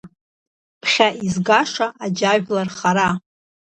[0.81, 3.09] Ԥхьа изгаша аџьажәлар хара…